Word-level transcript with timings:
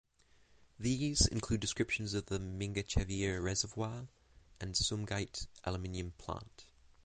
These 0.79 1.27
include 1.27 1.59
descriptions 1.59 2.15
of 2.15 2.25
the 2.25 2.39
Mingachevir 2.39 3.39
Reservoir 3.39 4.07
and 4.59 4.73
Sumgait 4.73 5.45
Aluminum 5.63 6.13
Plant. 6.17 6.65